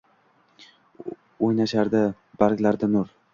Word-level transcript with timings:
Oʻynashardi 1.49 2.03
barglarida 2.45 2.91
nur. 2.97 3.15